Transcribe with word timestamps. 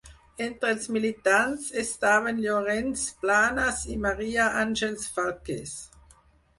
Entre 0.43 0.69
els 0.75 0.87
militants 0.95 1.67
estaven 1.83 2.41
Llorenç 2.47 3.05
Planes 3.27 3.87
i 3.93 4.01
Maria 4.09 4.51
Àngels 4.67 5.09
Falqués. 5.21 5.81